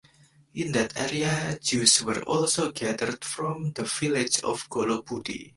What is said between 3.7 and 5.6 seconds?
the village of Golobudy.